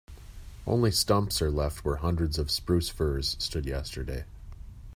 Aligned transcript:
Only 0.65 0.89
stumps 0.89 1.43
are 1.43 1.51
left 1.51 1.85
where 1.85 1.97
hundreds 1.97 2.39
of 2.39 2.49
spruce 2.49 2.89
firs 2.89 3.35
stood 3.37 3.67
yesterday. 3.67 4.25